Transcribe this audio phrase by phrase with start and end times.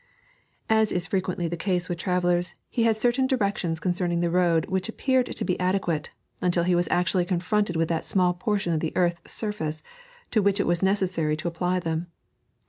[0.67, 4.89] As is frequently the case with travellers, he had certain directions concerning the road which
[4.89, 6.09] appeared to be adequate
[6.41, 9.83] until he was actually confronted with that small portion of the earth's surface
[10.31, 12.07] to which it was necessary to apply them.